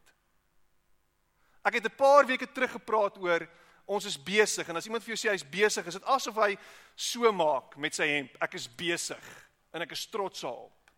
[1.64, 3.48] Ek het 'n paar weke terug gepraat oor
[3.86, 6.58] ons is besig en as iemand vir jou sê hy's besig, is dit asof hy
[6.96, 8.36] so maak met sy hemp.
[8.40, 10.92] Ek is besig en ek is trots daarop.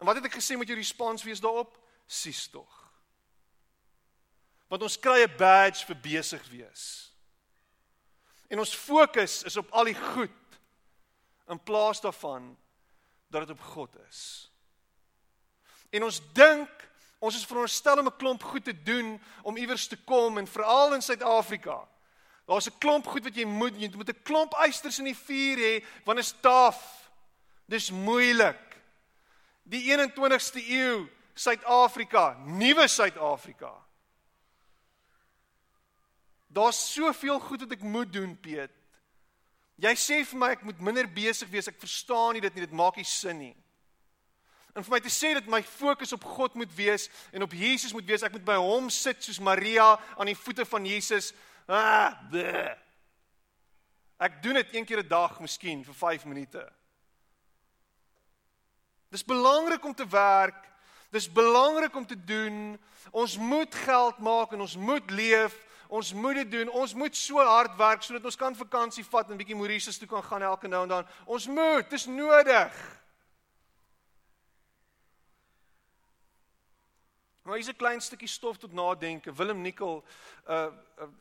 [0.00, 1.78] En wat het ek gesê met jou respons wees daarop?
[2.06, 2.70] Sies tog.
[4.68, 7.13] Want ons kry 'n badge vir besig wees.
[8.54, 10.58] En ons fokus is op al die goed
[11.50, 12.52] in plaas daarvan
[13.26, 14.20] dat dit op God is.
[15.90, 16.84] En ons dink
[17.18, 20.94] ons is veronderstel om 'n klomp goed te doen om iewers te kom en veral
[20.94, 21.88] in Suid-Afrika.
[22.46, 25.58] Daar's 'n klomp goed wat jy moet jy moet 'n klomp eisters in die vuur
[25.58, 27.10] hê want dit is taaf.
[27.66, 28.76] Dis moeilik.
[29.62, 33.84] Die 21ste eeu, Suid-Afrika, nuwe Suid-Afrika.
[36.54, 38.70] Daar's soveel goed wat ek moet doen, Piet.
[39.82, 41.66] Jy sê vir my ek moet minder besig wees.
[41.66, 42.66] Ek verstaan nie dit nie.
[42.68, 43.54] Dit maak nie sin nie.
[44.74, 47.94] En vir my te sê dat my fokus op God moet wees en op Jesus
[47.94, 51.30] moet wees, ek moet by hom sit soos Maria aan die voete van Jesus.
[51.66, 52.74] Ah, bleh.
[54.24, 56.62] ek doen dit een keer 'n dag miskien vir 5 minute.
[59.10, 60.70] Dis belangrik om te werk.
[61.10, 62.78] Dis belangrik om te doen.
[63.10, 65.54] Ons moet geld maak en ons moet leef
[65.94, 66.70] Ons moet dit doen.
[66.74, 70.24] Ons moet so hard werk sodat ons kan vakansie vat en bietjie Mauritius toe kan
[70.26, 71.10] gaan elke nou en dan.
[71.30, 72.78] Ons moet, dit is nodig.
[77.44, 79.32] Maar hier's 'n klein stukkie stof tot nadenke.
[79.32, 80.02] Willem Nicol
[80.48, 81.12] uh, uh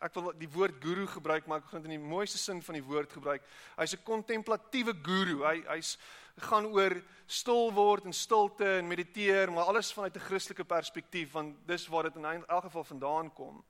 [0.00, 2.74] ek wil die woord guru gebruik, maar ek gaan dit in die mooiste sin van
[2.74, 3.42] die woord gebruik.
[3.76, 5.44] Hy's 'n kontemplatiewe guru.
[5.44, 5.98] Hy hy's
[6.38, 11.66] gaan oor stil word en stilte en mediteer, maar alles vanuit 'n Christelike perspektief want
[11.66, 13.64] dis waar dit in elk geval vandaan kom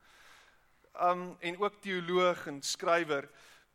[1.00, 3.28] um en ook teoloog en skrywer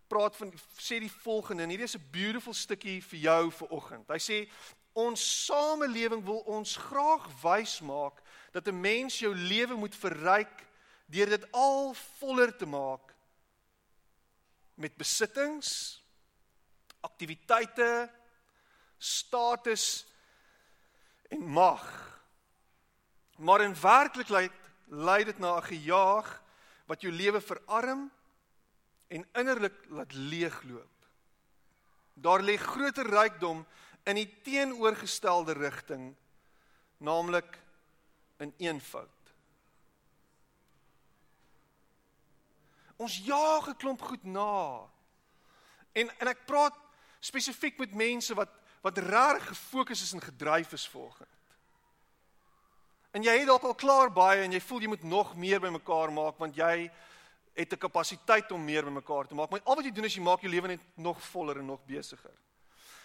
[0.10, 4.08] praat van sê die volgende en hierdie is 'n beautiful stukkie vir jou vir oggend.
[4.10, 4.49] Hy sê
[4.93, 10.65] ons samelewing wil ons graag wys maak dat 'n mens jou lewe moet verryk
[11.05, 13.13] deur dit al voller te maak
[14.75, 16.01] met besittings,
[17.01, 18.10] aktiwiteite,
[18.97, 20.05] status
[21.29, 21.86] en mag.
[23.38, 24.51] Maar in werklikheid
[24.88, 26.43] lei dit na 'n gejaag
[26.89, 28.08] wat jou lewe verarm
[29.13, 31.06] en innerlik laat leegloop.
[32.13, 33.62] Daar lê groter rykdom
[34.10, 36.15] in die teenoorgestelde rigting,
[36.97, 37.60] naamlik
[38.41, 39.17] in eenvoud.
[42.97, 44.89] Ons jaag 'n klomp goed na.
[45.93, 46.75] En en ek praat
[47.19, 48.49] spesifiek met mense wat
[48.82, 51.38] wat reg gefokus is en gedryf is volgens
[53.12, 56.12] En jy het dalk al klaar baie en jy voel jy moet nog meer bymekaar
[56.13, 56.91] maak want jy
[57.54, 59.50] het 'n kapasiteit om meer bymekaar te maak.
[59.50, 61.86] Maar al wat jy doen is jy maak jou lewe net nog voller en nog
[61.86, 62.38] besigger.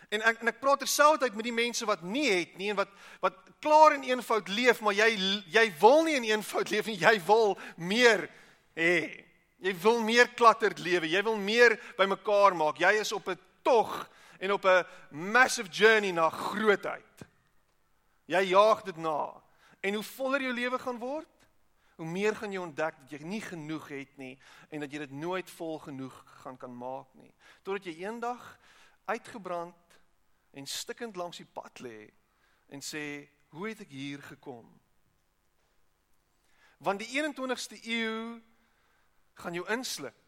[0.09, 2.89] En ek en ek praat terselfdertyd met die mense wat nie het nie en wat
[3.21, 7.21] wat klaar in eenvoud leef, maar jy jy wil nie in eenvoud leef nie, jy
[7.27, 8.29] wil meer
[8.77, 9.25] hê.
[9.65, 12.79] Jy wil meer klatterd lewe, jy wil meer bymekaar maak.
[12.79, 17.27] Jy is op 'n tog en op 'n massive journey na grootheid.
[18.27, 19.44] Jy jaag dit na.
[19.85, 21.49] En hoe voller jou lewe gaan word,
[22.01, 24.33] hoe meer gaan jy ontdek dat jy nie genoeg het nie
[24.73, 27.31] en dat jy dit nooit vol genoeg gaan kan maak nie.
[27.63, 28.43] Totdat jy eendag
[29.05, 29.99] uitgebrand
[30.57, 32.09] en stikkend langs die pad lê
[32.73, 34.81] en sê, "Hoe het ek hier gekom?"
[36.79, 38.43] Want die 21ste eeu
[39.35, 40.24] gaan jou insluk.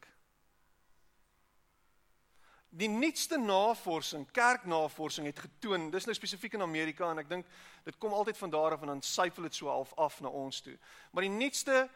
[2.76, 7.46] Die nuutste navorsing, kerknavorsing het getoon, dis nou spesifiek in Amerika en ek dink
[7.86, 10.60] dit kom altyd van daar af en dan syfel dit so half af na ons
[10.60, 10.74] toe.
[11.10, 11.86] Maar die nuutste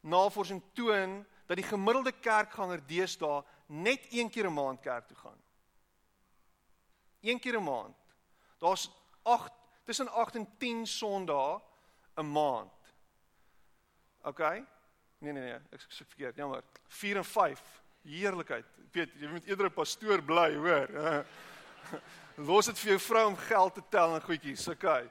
[0.00, 1.18] navorsing toon
[1.50, 5.40] dat die gemiddelde kerkganger deesdae net een keer 'n maand kerk toe gaan.
[7.20, 7.96] Een keer 'n maand.
[8.58, 8.88] Daar's
[9.22, 9.52] 8
[9.84, 11.60] tussen 8 en 10 Sondae
[12.16, 12.72] 'n maand.
[14.22, 14.38] OK?
[15.18, 16.62] Nee nee nee, ek sê verkeerd, jammer.
[16.88, 18.66] 4 en 5 heerlikheid.
[18.88, 21.24] Ek weet jy moet eerder 'n pastoor bly, hoor.
[22.48, 25.10] Los dit vir jou vrou om geld te tel en goedjies, okay.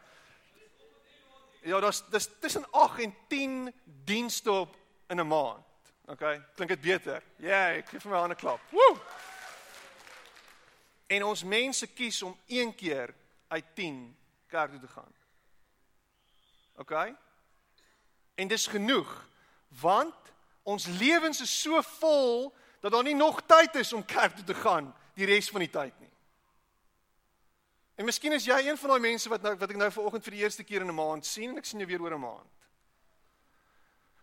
[1.62, 3.74] Ja, daar's dis tussen 8 en 10
[4.06, 4.76] dienste op
[5.08, 5.66] in 'n maand.
[6.06, 7.24] Okay, klink dit beter?
[7.38, 8.60] Ja, yeah, ek gee vir my hande klap.
[8.70, 8.98] Woe!
[11.08, 13.14] En ons mense kies om een keer
[13.48, 15.14] uit 10 kerk toe te gaan.
[16.76, 17.16] Okay?
[18.36, 19.30] En dis genoeg
[19.68, 20.16] want
[20.64, 24.58] ons lewens is so vol dat daar nie nog tyd is om kerk toe te
[24.58, 26.10] gaan die res van die tyd nie.
[27.96, 30.38] En miskien is jy een van daai mense wat nou wat ek nou vanoggend vir
[30.38, 32.50] die eerste keer in 'n maand sien en ek sien jou weer oor 'n maand.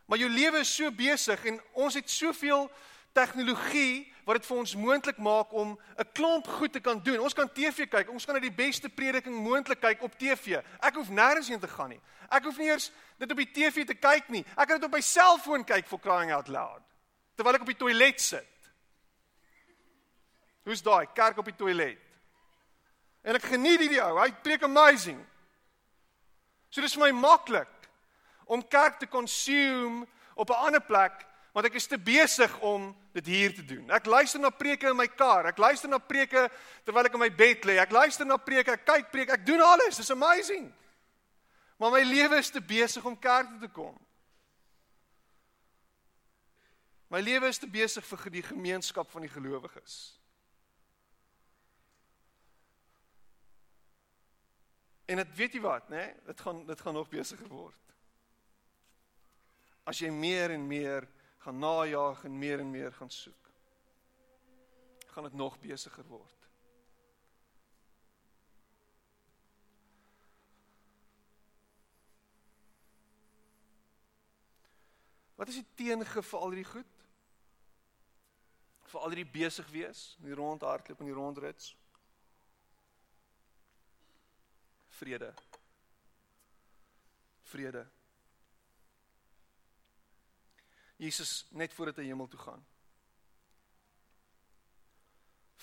[0.07, 2.71] Maar jou lewe is so besig en ons het soveel
[3.13, 7.21] tegnologie wat dit vir ons moontlik maak om 'n klomp goed te kan doen.
[7.21, 10.63] Ons kan TV kyk, ons kan na die beste prediking moontlik kyk op TV.
[10.81, 12.01] Ek hoef nêrens heen te gaan nie.
[12.31, 14.45] Ek hoef nie eers dit op die TV te kyk nie.
[14.57, 16.83] Ek kan dit op my selfoon kyk for crying out loud
[17.39, 18.71] terwyl ek op die toilet sit.
[20.67, 22.01] Hoe's daai kerk op die toilet?
[23.23, 25.21] En ek geniet hierdie ou, hy preek amazing.
[26.69, 27.89] So dis vir my maklik
[28.51, 33.27] om kerk te consume op 'n ander plek want ek is te besig om dit
[33.27, 33.91] hier te doen.
[33.91, 36.51] Ek luister na preke in my kar, ek luister na preke
[36.85, 37.79] terwyl ek in my bed lê.
[37.79, 39.97] Ek luister na preke, ek kyk preke, ek doen alles.
[39.97, 40.73] Dis amazing.
[41.79, 44.08] Maar my lewe is te besig om kerk toe te kom.
[47.09, 49.99] My lewe is te besig vir die gemeenskap van die gelowiges.
[55.09, 56.03] En dit weet jy wat, né?
[56.05, 56.17] Nee?
[56.29, 57.95] Dit gaan dit gaan nog besigger word.
[59.89, 61.09] As jy meer en meer
[61.41, 63.49] gaan najag en meer en meer gaan soek,
[65.15, 66.45] gaan dit nog besigger word.
[75.39, 76.98] Wat is die teengif vir al hierdie goed?
[78.89, 81.73] Vir al hierdie besig wees, die rondhardloop en die rondrits.
[84.99, 85.33] Vrede.
[87.49, 87.85] Vrede.
[90.99, 92.65] Jesus net voordat hy hemel toe gaan.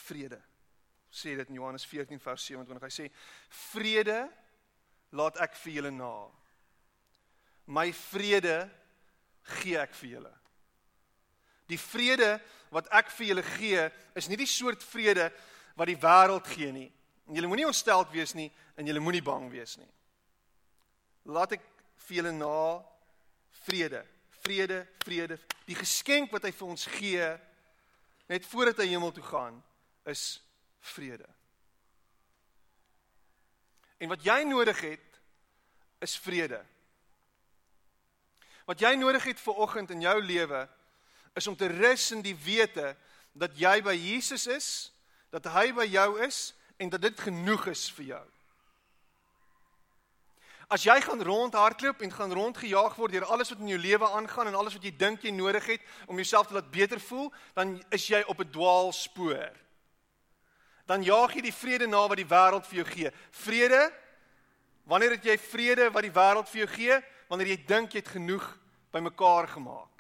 [0.06, 0.40] Vrede.
[1.12, 2.86] Sê dit in Johannes 14 vers 27.
[2.86, 3.10] Hy sê:
[3.72, 4.20] "Vrede
[5.16, 6.14] laat ek vir julle na.
[7.68, 8.58] My vrede
[9.60, 10.34] gee ek vir julle."
[11.72, 12.38] Die vrede
[12.74, 13.86] wat ek vir julle gee,
[14.18, 15.30] is nie die soort vrede
[15.76, 16.90] wat die wêreld gee nie.
[17.26, 19.90] En julle moenie ontsteld wees nie en julle moenie bang wees nie.
[21.34, 21.64] Laat ek
[22.06, 22.58] vir julle na
[23.66, 24.04] vrede,
[24.44, 25.40] vrede, vrede.
[25.66, 27.32] Die geskenk wat hy vir ons gee
[28.30, 29.58] net voordat hy hemel toe gaan,
[30.10, 30.42] is
[30.94, 31.28] vrede.
[34.02, 35.20] En wat jy nodig het
[36.04, 36.60] is vrede.
[38.66, 40.66] Wat jy nodig het vir oggend in jou lewe
[41.36, 42.96] is om te rus in die wete
[43.36, 44.70] dat jy by Jesus is,
[45.30, 48.24] dat hy by jou is en dat dit genoeg is vir jou.
[50.72, 54.50] As jy gaan rondhardloop en gaan rondgejaag word deur alles wat in jou lewe aangaan
[54.50, 57.76] en alles wat jy dink jy nodig het om jouself te laat beter voel, dan
[57.94, 59.54] is jy op 'n dwaalspoor.
[60.88, 63.12] Dan jaag jy die vrede na wat die wêreld vir jou gee.
[63.32, 63.92] Vrede
[64.86, 66.98] Wanneer het jy vrede wat die wêreld vir jou gee?
[67.30, 68.46] Wanneer jy dink jy het genoeg
[68.94, 69.95] bymekaar gemaak.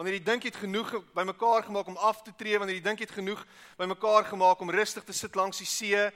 [0.00, 3.02] Wanneer jy dink jy het genoeg bymekaar gemaak om af te tree, wanneer jy dink
[3.02, 3.40] jy het genoeg
[3.76, 6.06] bymekaar gemaak om rustig te sit langs die see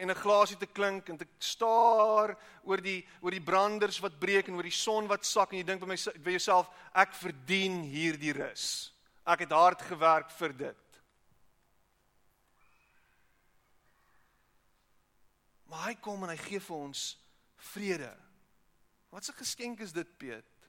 [0.00, 2.32] en 'n glasie te klink en te staar
[2.64, 5.66] oor die oor die branders wat breek en oor die son wat sak en jy
[5.68, 8.94] dink by my by jouself ek verdien hierdie rus.
[9.26, 11.02] Ek het hard gewerk vir dit.
[15.68, 17.18] Maar hy kom en hy gee vir ons
[17.56, 18.16] vrede.
[19.10, 20.59] Wat 'n geskenk is dit, Piet?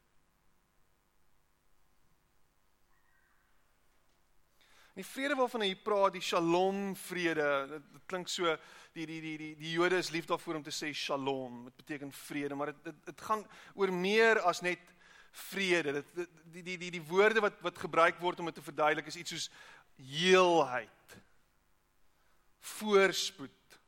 [4.97, 8.49] Die vrede waarvan hy praat, die Shalom vrede, dit, klink so
[8.91, 11.63] die die die die die Jode is lief daarvoor om te sê Shalom.
[11.69, 13.45] Dit beteken vrede, maar dit dit, dit gaan
[13.79, 14.83] oor meer as net
[15.47, 15.93] vrede.
[16.01, 19.07] Dit, dit die die die die woorde wat wat gebruik word om dit te verduidelik
[19.07, 19.47] is iets soos
[19.95, 21.17] heelheid.
[22.75, 23.79] Voorspoed.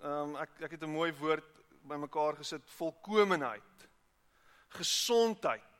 [0.00, 1.52] Ehm um, ek ek het 'n mooi woord
[1.86, 3.88] bymekaar gesit, volkomenheid.
[4.68, 5.75] Gesondheid.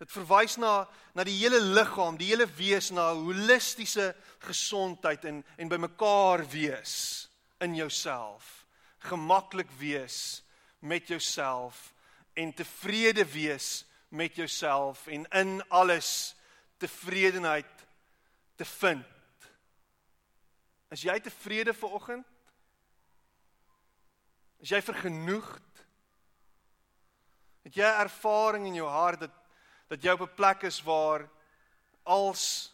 [0.00, 4.14] Dit verwys na na die hele liggaam, die hele wees na holistiese
[4.46, 7.28] gesondheid en en bymekaar wees
[7.60, 8.64] in jouself.
[9.04, 10.42] Gemaklik wees
[10.80, 11.92] met jouself
[12.32, 16.34] en tevrede wees met jouself en in alles
[16.78, 17.86] tevredenheid
[18.56, 19.04] te vind.
[20.90, 22.26] Is jy tevrede vir oggend?
[24.60, 25.84] Is jy vergenoegd?
[27.68, 29.39] Het jy ervaring in jou hart dat
[29.90, 31.28] dat jy op 'n plek is waar
[32.02, 32.72] als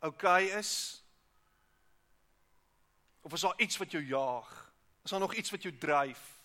[0.00, 1.02] oukei okay is?
[3.20, 4.72] Of is daar iets wat jou jaag?
[5.04, 6.38] Is daar nog iets wat jou dryf?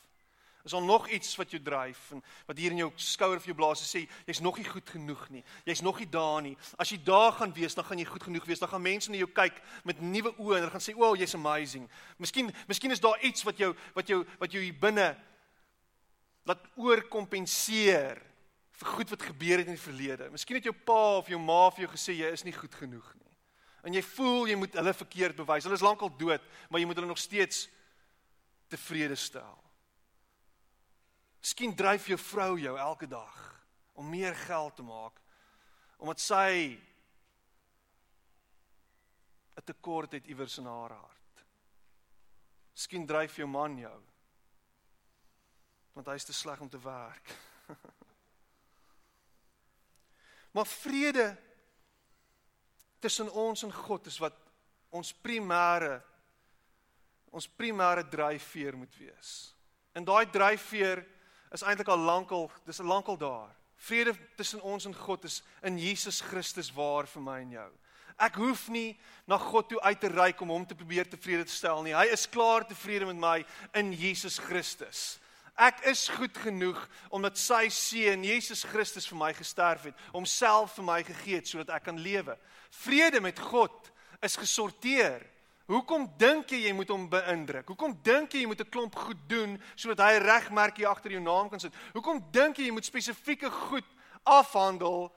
[0.63, 3.55] Is daar nog iets wat jou dryf en wat hier in jou skouer vir jou
[3.55, 5.43] blaas sê jy's nog nie goed genoeg nie.
[5.63, 6.57] Jy's nog nie daar nie.
[6.77, 8.59] As jy daar gaan wees, dan gaan jy goed genoeg wees.
[8.59, 11.17] Dan gaan mense na jou kyk met nuwe oë en hulle gaan sê, "O, oh,
[11.17, 15.17] jy's amazing." Miskien miskien is daar iets wat jou wat jou wat jou hier binne
[16.43, 18.21] laat oorkompenseer
[18.83, 20.29] goed wat gebeur het in die verlede.
[20.31, 23.09] Miskien het jou pa of jou ma vir jou gesê jy is nie goed genoeg
[23.19, 23.31] nie.
[23.83, 25.65] En jy voel jy moet hulle verkeerd bewys.
[25.67, 27.67] Hulle is lankal dood, maar jy moet hulle nog steeds
[28.71, 29.59] tevrede stel.
[31.43, 33.35] Miskien dryf jou vrou jou elke dag
[33.93, 35.19] om meer geld te maak
[36.03, 36.79] omdat sy
[39.55, 41.45] 'n tekort het iewers in haar hart.
[42.73, 44.01] Miskien dryf jou man jou
[45.93, 47.35] want hy is te sleg om te werk.
[50.53, 51.33] maar vrede
[53.03, 54.37] tussen ons en God is wat
[54.93, 55.99] ons primêre
[57.33, 59.29] ons primêre dryfveer moet wees.
[59.97, 61.01] En daai dryfveer
[61.53, 63.49] is eintlik al lankal, dis al lankal daar.
[63.83, 67.71] Vrede tussen ons en God is in Jesus Christus waar vir my en jou.
[68.21, 68.93] Ek hoef nie
[69.25, 71.95] na God toe uit te reik om hom te probeer tevrede te stel nie.
[71.97, 73.37] Hy is klaar tevrede met my
[73.81, 75.17] in Jesus Christus.
[75.55, 80.83] Ek is goed genoeg omdat sy seun Jesus Christus vir my gesterf het, homself vir
[80.83, 82.37] my gegee het sodat ek kan lewe.
[82.83, 85.21] Vrede met God is gesorteer
[85.71, 87.69] Hoekom dink jy jy moet hom beïndruk?
[87.71, 91.21] Hoekom dink jy jy moet 'n klomp goed doen sodat hy 'n regmerkie agter jou
[91.21, 91.73] naam kan sit?
[91.93, 93.85] Hoekom dink jy jy moet spesifieke goed
[94.23, 95.11] afhandel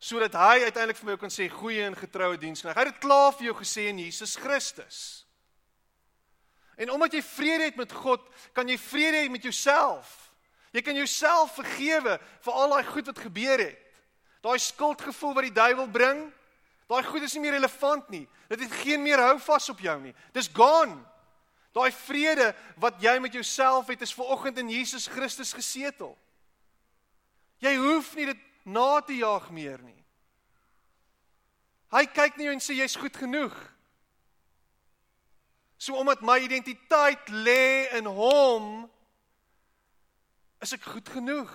[0.00, 2.76] sodat hy uiteindelik vir my kan sê goeie en getroue diensknegt?
[2.76, 5.23] Hy het dit klaar vir jou gesê in Jesus Christus.
[6.76, 10.32] En omdat jy vrede het met God, kan jy vrede hê met jouself.
[10.74, 14.00] Jy kan jouself vergewe vir al daai goed wat gebeur het.
[14.42, 16.24] Daai skuldgevoel wat die duiwel bring,
[16.86, 18.24] Daai goed is nie meer relevant nie.
[18.50, 20.12] Dit het geen meer hou vas op jou nie.
[20.36, 20.98] Dis gone.
[21.74, 26.12] Daai vrede wat jy met jouself het is ver oggend in Jesus Christus gesetel.
[27.64, 29.98] Jy hoef nie dit na te jaag meer nie.
[31.94, 33.54] Hy kyk na jou en sê jy's goed genoeg.
[35.84, 38.86] So omdat my identiteit lê in hom
[40.64, 41.50] is ek goed genoeg.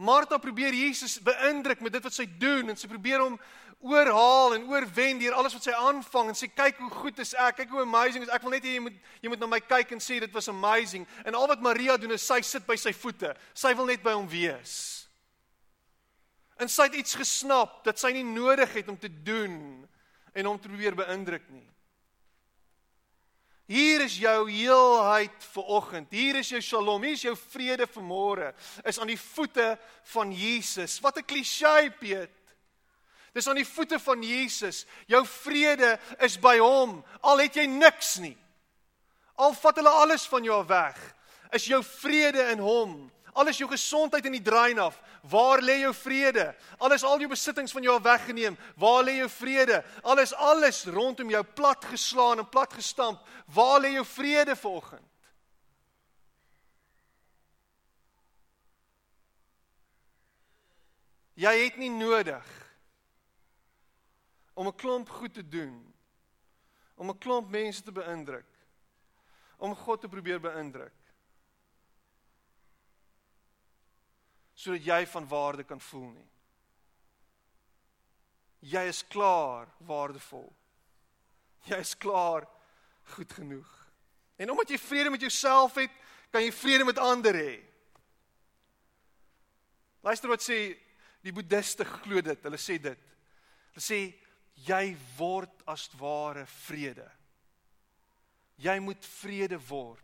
[0.00, 3.36] Martha probeer Jesus beïndruk met dit wat sy doen en sy probeer hom
[3.84, 7.60] oorhaal en oorwen deur alles wat sy aanvang en sê kyk hoe goed is ek,
[7.60, 8.46] kyk hoe amazing is ek.
[8.46, 11.04] Wil net hê jy moet jy moet na my kyk en sê dit was amazing.
[11.28, 13.36] En al wat Maria doen is sy sit by sy voete.
[13.52, 14.78] Sy wil net by hom wees.
[16.56, 19.58] En sy het iets gesnap dat sy nie nodig het om te doen
[20.32, 21.66] en hom te probeer beïndruk nie.
[23.68, 26.10] Hier is jou heelheid vir oggend.
[26.10, 27.02] Hier is jou shalom.
[27.04, 28.52] Hier is jou vrede vir môre.
[28.88, 29.74] Is aan die voete
[30.14, 31.00] van Jesus.
[31.04, 32.32] Wat 'n klisjé, Piet.
[33.34, 34.86] Dis aan die voete van Jesus.
[35.06, 37.04] Jou vrede is by hom.
[37.22, 38.36] Al het jy niks nie.
[39.38, 40.96] Al vat hulle alles van jou weg,
[41.54, 42.96] is jou vrede in hom.
[43.32, 46.54] Al is jou gesondheid in die drain af, waar lê jou vrede?
[46.78, 49.82] Al is al jou besittings van jou weggeneem, waar lê jou vrede?
[50.02, 53.20] Al is alles rondom jou plat geslaan en plat gestamp,
[53.54, 55.04] waar lê jou vrede vanoggend?
[61.38, 62.46] Jy het nie nodig
[64.58, 65.94] om 'n klomp goed te doen
[66.96, 68.46] om 'n klomp mense te beïndruk
[69.56, 70.97] om God te probeer beïndruk
[74.58, 76.28] sodat jy van waarde kan voel nie.
[78.74, 80.48] Jy is klaar waardevol.
[81.68, 82.46] Jy is klaar
[83.14, 83.68] goed genoeg.
[84.38, 85.94] En omdat jy vrede met jouself het,
[86.30, 87.54] kan jy vrede met ander hê.
[90.02, 90.58] Luister wat sê
[91.22, 92.42] die boeddiste glo dit.
[92.42, 93.06] Hulle sê dit.
[93.74, 94.00] Hulle sê
[94.66, 94.84] jy
[95.18, 97.06] word as ware vrede.
[98.58, 100.02] Jy moet vrede word.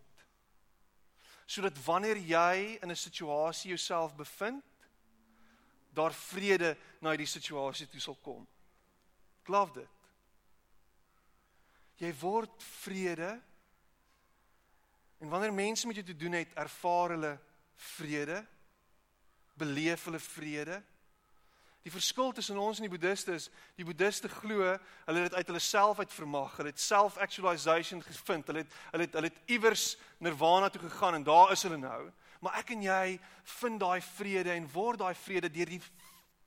[1.46, 4.64] Sodat wanneer jy in 'n situasie jouself bevind,
[5.92, 8.46] daar vrede na die situasie toe sal kom.
[9.44, 9.88] Glo dit.
[12.00, 13.42] Jy word vrede.
[15.18, 17.38] En wanneer mense met jou te doen het, ervaar hulle
[17.74, 18.46] vrede.
[19.54, 20.82] Beleef hulle vrede.
[21.84, 25.48] Die verskil tussen ons en die boeddiste is, die boeddiste glo hulle het dit uit
[25.50, 28.48] hulle self uit vermag, hulle het self-actualization gevind.
[28.48, 29.84] Hulle het hulle het hulle het iewers
[30.24, 32.06] nirvana toe gegaan en daar is hulle nou.
[32.40, 33.18] Maar ek en jy
[33.58, 35.80] vind daai vrede en word daai vrede deur die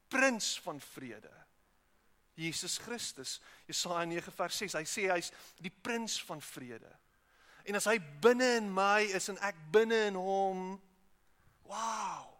[0.09, 1.33] prins van vrede.
[2.37, 3.35] Jesus Christus.
[3.69, 4.77] Jesaja 9 vers 6.
[4.77, 5.29] Hy sê hy's
[5.61, 6.89] die prins van vrede.
[7.69, 10.65] En as hy binne in my is en ek binne in hom,
[11.69, 12.36] wow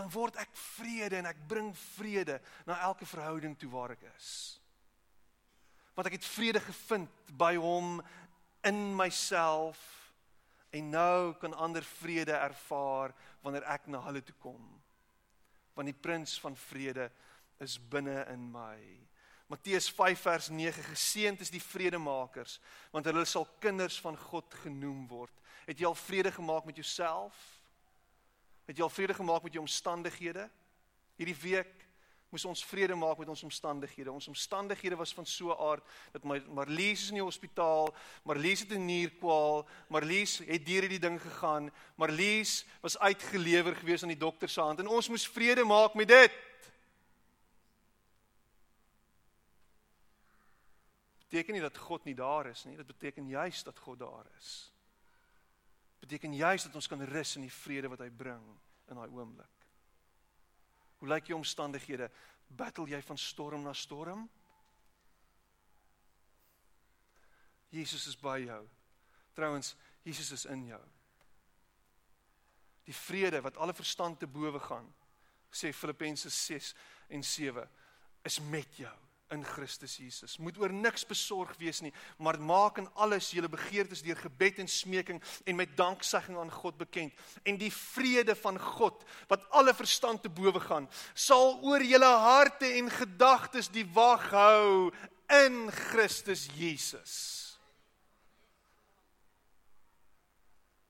[0.00, 2.38] dan word ek vrede en ek bring vrede
[2.68, 4.30] na elke verhouding toe waar ek is.
[5.92, 7.98] Want ek het vrede gevind by hom
[8.64, 9.80] in myself
[10.72, 13.12] en nou kan ander vrede ervaar
[13.44, 14.62] wanneer ek na hulle toe kom.
[15.76, 17.10] Want die prins van vrede
[17.60, 18.78] is binne in my.
[19.50, 22.60] Matteus 5 vers 9 geseënd is die vredemakers
[22.94, 25.34] want hulle sal kinders van God genoem word.
[25.66, 27.36] Het jy al vrede gemaak met jouself?
[28.70, 30.44] Het jy al vrede gemaak met jou omstandighede?
[31.18, 31.86] Hierdie week
[32.30, 34.12] moes ons vrede maak met ons omstandighede.
[34.12, 38.60] Ons omstandighede was van so 'n aard dat my Marlies is in die hospitaal, Marlies
[38.60, 44.16] het 'n nierkwaal, Marlies het deur hierdie ding gegaan, Marlies was uitgelewer gewees aan die
[44.26, 46.32] dokter se hand en ons moes vrede maak met dit.
[51.18, 54.70] Beteken nie dat God nie daar is nie, dit beteken juis dat God daar is
[56.00, 58.44] beteken juis dat ons kan rus in die vrede wat hy bring
[58.90, 59.66] in daai oomblik.
[61.00, 62.10] Hoe lyk jou omstandighede?
[62.48, 64.26] Battle jy van storm na storm?
[67.70, 68.64] Jesus is by jou.
[69.36, 70.80] Trouwens, Jesus is in jou.
[72.88, 74.88] Die vrede wat alle verstand te bowe gaan,
[75.52, 76.72] sê Filippense 6
[77.14, 77.68] en 7,
[78.26, 78.96] is met jou
[79.30, 80.36] in Christus Jesus.
[80.38, 84.70] Moet oor niks besorg wees nie, maar maak in alles julle begeertes deur gebed en
[84.70, 87.14] smeking en met danksegging aan God bekend.
[87.42, 92.68] En die vrede van God wat alle verstand te bowe gaan, sal oor julle harte
[92.80, 94.90] en gedagtes die wag hou
[95.30, 97.14] in Christus Jesus.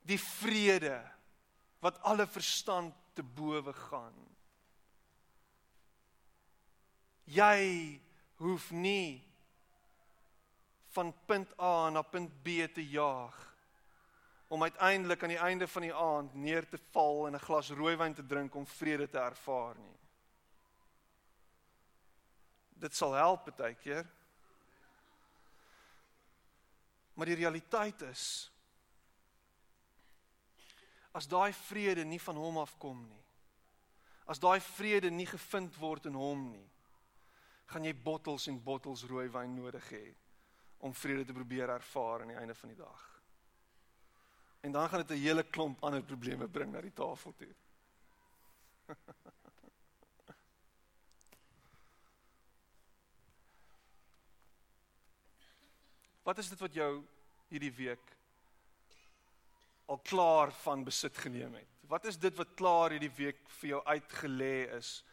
[0.09, 0.99] Die vrede
[1.85, 4.17] wat alle verstand te bowe gaan.
[7.31, 8.01] Jy
[8.41, 9.21] hoef nie
[10.97, 13.37] van punt A na punt B te jaag
[14.49, 18.15] om uiteindelik aan die einde van die aand neer te val en 'n glas rooiwyn
[18.15, 19.99] te drink om vrede te ervaar nie.
[22.69, 24.07] Dit sal help baie keer.
[27.15, 28.51] Maar die realiteit is
[31.13, 33.25] as daai vrede nie van hom afkom nie.
[34.25, 36.70] As daai vrede nie gevind word in hom nie
[37.71, 40.15] gaan jy bottels en bottels rooiwyn nodig hê
[40.79, 43.23] om vrede te probeer ervaar aan die einde van die dag.
[44.61, 47.55] En dan gaan dit 'n hele klomp ander probleme bring na die tafel toe.
[56.23, 57.05] Wat is dit wat jou
[57.49, 58.17] hierdie week
[59.87, 61.67] al klaar van besit geneem het?
[61.81, 65.05] Wat is dit wat klaar hierdie week vir jou uitgelê is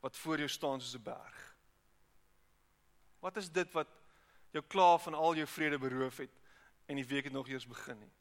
[0.00, 1.53] wat voor jou staan soos 'n berg?
[3.24, 3.88] Wat is dit wat
[4.52, 6.30] jou klaar van al jou vrede beroof het
[6.86, 8.12] en die week het nog eers begin nie?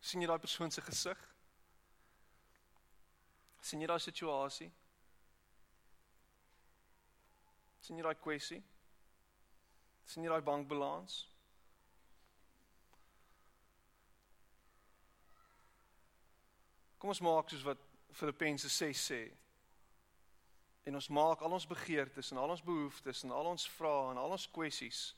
[0.00, 1.20] sien jy daai persoon se gesig?
[3.60, 4.66] sien jy daai situasie?
[7.86, 8.62] sien jy daai kwessie?
[10.04, 11.20] sien jy daai bankbalans?
[16.98, 19.20] Kom ons maak soos wat Filippense 6 sê.
[20.84, 24.20] En ons maak al ons begeertes en al ons behoeftes en al ons vrae en
[24.20, 25.10] al ons kwessies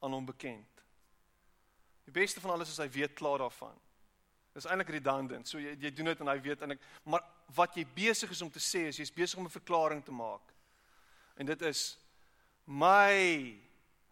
[0.00, 0.84] aan hom bekend.
[2.06, 3.76] Die beste van alles is hy weet klaar daarvan.
[4.54, 5.46] Dis eintlik redundant.
[5.46, 8.42] So jy jy doen dit en hy weet en ek maar wat jy besig is
[8.42, 10.54] om te sê is jy's besig om 'n verklaring te maak.
[11.36, 11.98] En dit is
[12.66, 13.58] my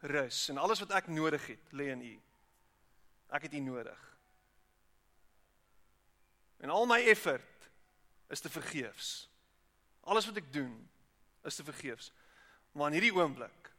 [0.00, 2.20] rus en alles wat ek nodig het lê in U.
[3.30, 3.98] Ek het U nodig.
[6.58, 7.70] En al my effort
[8.28, 9.28] is te vergeefs.
[10.08, 10.72] Alles wat ek doen
[11.48, 12.12] is te vergeefs.
[12.72, 13.72] Maar in hierdie oomblik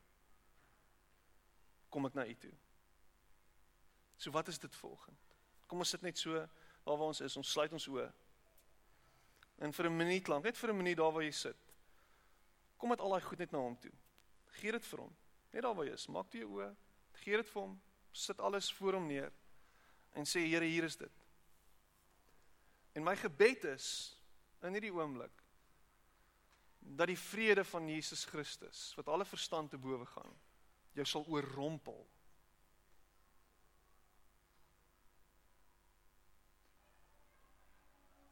[1.89, 2.53] kom ek na u toe.
[4.19, 5.17] So wat is dit volgende?
[5.69, 6.37] Kom ons sit net so
[6.85, 8.07] waar waar ons is, ons sluit ons oë.
[9.65, 11.57] En vir 'n minuut lank, net vir 'n minuut daar waar jy sit.
[12.77, 13.91] Kom met al daai goed net na hom toe.
[14.59, 15.15] Gee dit vir hom.
[15.51, 16.75] Net daar waar jy is, maak toe jou oë.
[17.13, 17.81] Gee dit vir hom.
[18.11, 19.31] Sit alles voor hom neer
[20.13, 21.11] en sê Here, hier is dit.
[22.93, 24.17] En my gebed is
[24.61, 25.43] in hierdie oomblik
[26.79, 30.33] dat die vrede van Jesus Christus wat alle verstand te bowe gaan
[30.97, 32.07] jou sal oorrompel